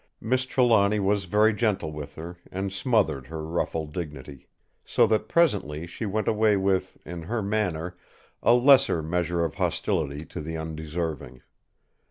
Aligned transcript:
Miss 0.19 0.47
Trelawny 0.47 0.99
was 0.99 1.25
very 1.25 1.53
gentle 1.53 1.91
with 1.91 2.15
her, 2.15 2.37
and 2.51 2.73
smothered 2.73 3.27
her 3.27 3.45
ruffled 3.45 3.93
dignity; 3.93 4.47
so 4.83 5.05
that 5.05 5.29
presently 5.29 5.85
she 5.85 6.07
went 6.07 6.27
away 6.27 6.57
with, 6.57 6.97
in 7.05 7.21
her 7.21 7.43
manner, 7.43 7.95
a 8.41 8.55
lesser 8.55 9.03
measure 9.03 9.45
of 9.45 9.53
hostility 9.53 10.25
to 10.25 10.41
the 10.41 10.57
undeserving. 10.57 11.43